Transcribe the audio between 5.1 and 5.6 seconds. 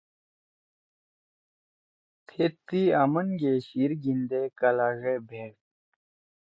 بھیڑ